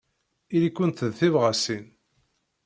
Ili-kent 0.55 1.05
d 1.11 1.13
tibɣasin. 1.17 1.85